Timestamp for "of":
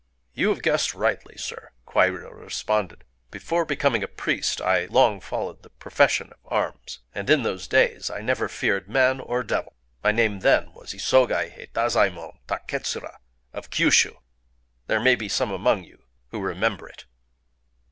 6.33-6.39, 13.53-13.69